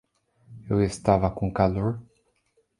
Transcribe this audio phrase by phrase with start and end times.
[0.67, 2.01] Eu estava com calor.